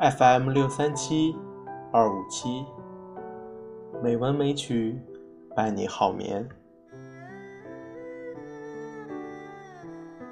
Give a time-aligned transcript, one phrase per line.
[0.00, 1.36] FM 六三七
[1.92, 2.64] 二五七，
[4.02, 4.98] 美文美曲
[5.54, 6.48] 伴你好眠。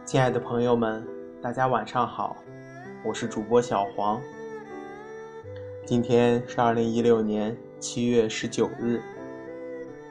[0.07, 1.07] 亲爱的朋友们，
[1.43, 2.35] 大家晚上好，
[3.05, 4.19] 我是主播小黄。
[5.85, 9.03] 今天是二零一六年七月十九日，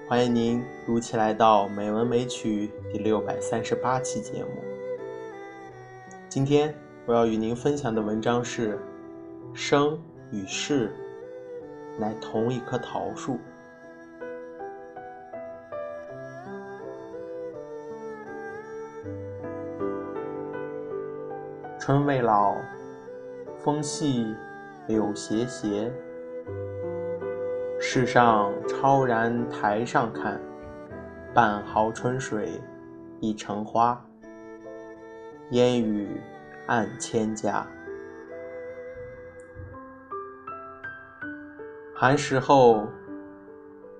[0.07, 4.51] 欢迎您如期来到《美文美曲》第六百三十八期节目。
[6.29, 6.75] 今天
[7.07, 8.75] 我要与您分享的文章是
[9.57, 10.93] 《生与世
[11.97, 13.33] 乃同一棵桃树》。
[21.79, 22.55] 春未老，
[23.57, 24.35] 风细。
[24.87, 25.91] 柳斜斜，
[27.77, 30.39] 世上超然台上看，
[31.33, 32.61] 半壕春水
[33.19, 34.01] 一城花，
[35.49, 36.21] 烟雨
[36.67, 37.67] 暗千家。
[41.99, 42.87] 寒食后，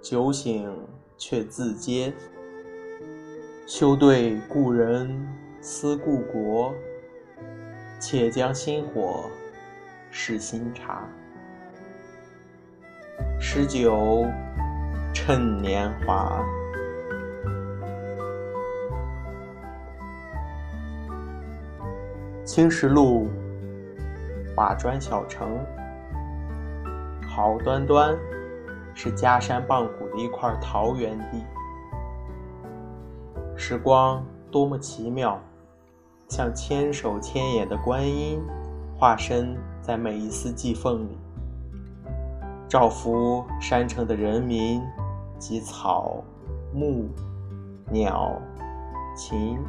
[0.04, 0.72] 酒醒
[1.18, 2.14] 却自嗟，
[3.66, 5.10] 休对故人
[5.62, 6.76] 思故国，
[8.00, 9.28] 且将新火。
[10.12, 11.10] 试新茶，
[13.40, 14.28] 诗酒
[15.12, 16.46] 趁年华。
[22.46, 23.28] 青石路，
[24.56, 25.60] 瓦砖小城，
[27.38, 28.18] 好端端
[28.96, 31.44] 是家山傍谷的一块桃源地。
[33.56, 35.40] 时光多么奇妙，
[36.30, 38.42] 像千手千眼的观音
[38.98, 39.56] 化身。
[39.80, 41.18] 在每一丝季风里，
[42.68, 44.82] 照拂山城的人民
[45.38, 46.22] 及草
[46.74, 47.08] 木、
[47.90, 48.34] 鸟、
[49.16, 49.60] 禽。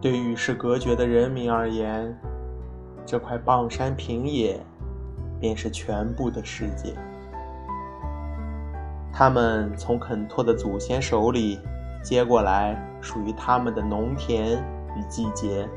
[0.00, 2.18] 对与世隔绝的人民而言，
[3.06, 4.58] 这块傍山平野
[5.40, 6.94] 便是全部的世界。
[9.12, 11.60] 他们从垦拓的祖先手里
[12.02, 14.58] 接过来属于他们的农田
[14.96, 15.68] 与季节。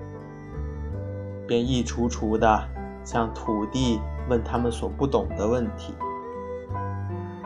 [1.48, 2.68] 便一锄锄地
[3.06, 5.94] 向土地问他们所不懂的问题，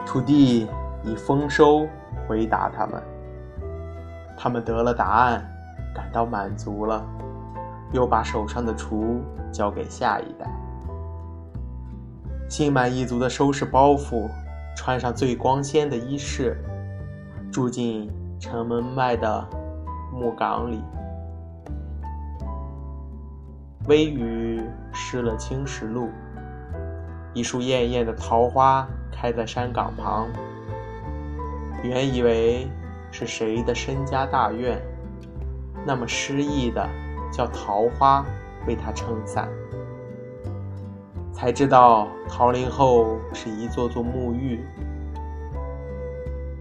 [0.08, 0.68] 土地
[1.03, 1.88] 以丰收
[2.28, 3.00] 回答他们，
[4.36, 5.46] 他们得了答案，
[5.94, 7.06] 感到满足了，
[7.91, 9.19] 又把手上的锄
[9.52, 10.50] 交给下一代，
[12.50, 14.29] 心满意足地收拾包袱，
[14.75, 16.57] 穿上最光鲜的衣饰，
[17.51, 18.09] 住进
[18.40, 19.47] 城门外的
[20.13, 20.81] 木岗里。
[23.88, 24.62] 微雨
[24.94, 26.09] 湿了青石路，
[27.34, 30.28] 一束艳艳的桃花开在山岗旁。
[31.84, 32.68] 原以为
[33.12, 34.80] 是谁的身家大院，
[35.84, 36.88] 那么诗意的
[37.31, 38.25] 叫桃花
[38.68, 39.47] 为他撑伞，
[41.34, 44.59] 才知道桃林后是一座座沐浴，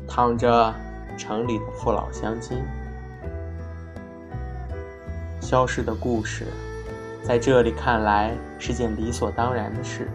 [0.07, 0.73] 躺着
[1.17, 2.63] 城里的父老乡亲。
[5.41, 6.47] 消失的故事。
[7.23, 10.09] 在这里看来是件理所当然的事。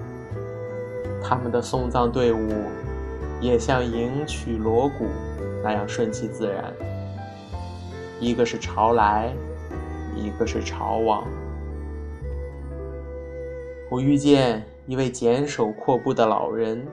[1.24, 2.50] 他们的送葬队伍
[3.40, 5.06] 也像迎娶锣鼓
[5.64, 6.74] 那样顺其自然，
[8.20, 9.32] 一个是潮来，
[10.16, 11.28] 一个是朝往。
[13.92, 16.88] 我遇见一位简手阔步的老人，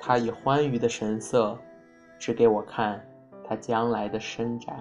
[0.00, 1.56] 他以欢愉的神色
[2.18, 3.00] 指给我看
[3.46, 4.74] 他将来的深宅。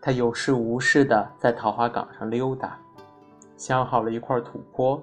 [0.00, 2.78] 他有事无事的在桃花岗上溜达，
[3.56, 5.02] 想好了一块土坡，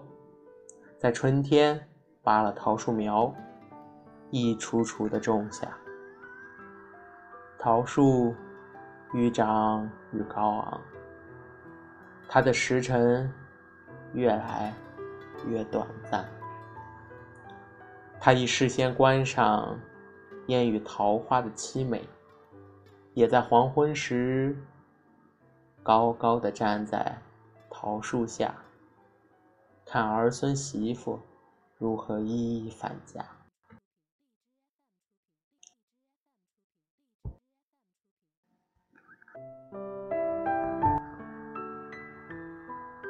[0.97, 1.79] 在春天
[2.23, 3.31] 拔了桃树苗，
[4.31, 5.67] 一锄锄的种下。
[7.59, 8.33] 桃树
[9.13, 10.81] 愈长愈高昂，
[12.27, 13.31] 他的时辰
[14.13, 14.74] 越来
[15.48, 16.25] 越短暂。
[18.19, 19.80] 他已事先观赏
[20.48, 22.07] 烟雨桃花的凄美，
[23.13, 24.56] 也在黄昏时。
[25.83, 27.18] 高高的站在
[27.69, 28.53] 桃树下，
[29.86, 31.18] 看儿孙媳妇
[31.77, 33.24] 如何一一返家。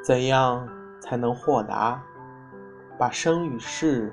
[0.08, 0.66] 怎样
[1.02, 2.02] 才能豁达，
[2.98, 4.10] 把生与世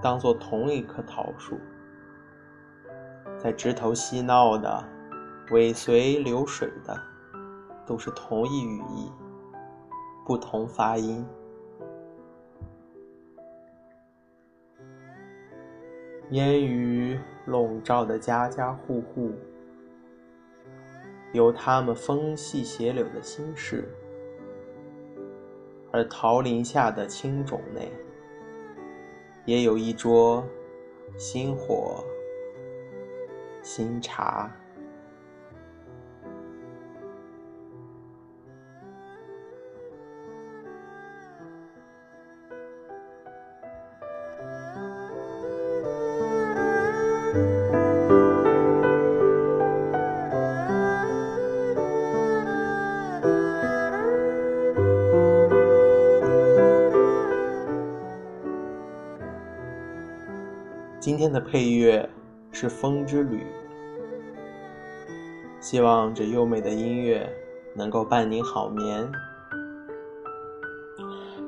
[0.00, 1.58] 当做同一棵桃树，
[3.36, 4.82] 在枝头嬉闹的，
[5.50, 6.98] 尾随流水的？
[7.84, 9.12] 都是同一语义，
[10.24, 11.22] 不同发音。
[16.30, 19.34] 烟雨笼罩的家家户户，
[21.34, 23.86] 有他们风细斜柳的心事，
[25.90, 27.90] 而桃林下的青冢内，
[29.44, 30.44] 也有一桌
[31.16, 32.04] 新火
[33.62, 34.50] 新茶。
[61.08, 62.06] 今天的配乐
[62.52, 63.38] 是《风之旅》，
[65.58, 67.26] 希望这优美的音乐
[67.74, 69.10] 能够伴您好眠。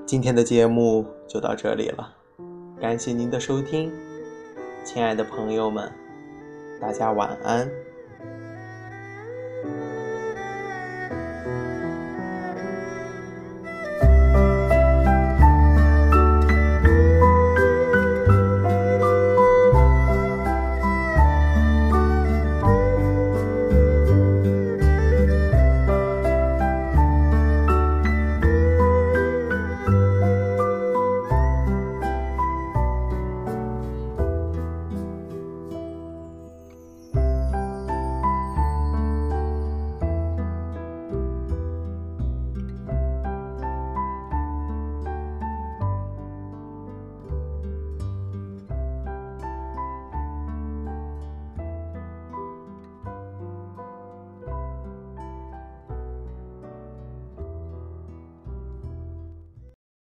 [0.07, 2.11] 今天的节目就到这里了，
[2.81, 3.93] 感谢您的收听，
[4.83, 5.93] 亲爱的朋友们，
[6.81, 7.71] 大家晚安。